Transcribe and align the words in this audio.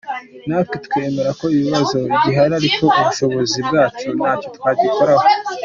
Natwe 0.47 0.77
twemera 0.85 1.31
ko 1.39 1.45
ikibazo 1.57 1.97
gihari 2.23 2.53
ariko 2.59 2.83
mu 2.93 3.01
bushobozi 3.07 3.59
bwacu 3.67 4.07
ntacyo 4.17 4.47
twagikoraho. 4.55 5.25